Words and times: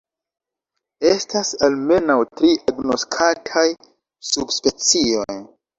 Estas 1.09 1.51
almenaŭ 1.69 2.17
tri 2.41 2.51
agnoskataj 2.75 3.67
subspecioj. 4.33 5.35